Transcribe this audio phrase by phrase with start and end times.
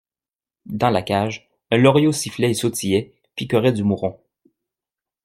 [0.65, 4.19] Dans la cage, un loriot sifflait et sautillait, picorait du mouron.